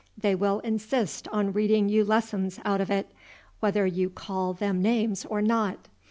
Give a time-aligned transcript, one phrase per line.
[0.17, 3.11] They will insist on reading you lessons out of it,
[3.59, 5.89] whether you call them names or not.